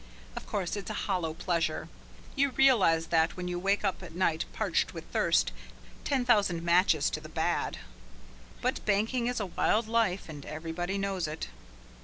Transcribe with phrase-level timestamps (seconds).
[0.35, 1.87] Of course it's a hollow pleasure.
[2.35, 5.51] You realize that when you wake up at night parched with thirst,
[6.03, 7.77] ten thousand matches to the bad.
[8.63, 11.49] But banking is a wild life and everybody knows it.